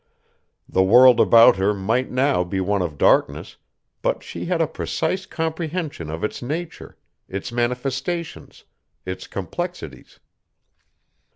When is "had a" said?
4.45-4.65